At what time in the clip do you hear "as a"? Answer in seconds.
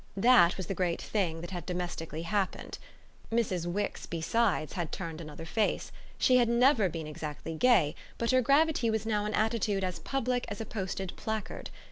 10.49-10.65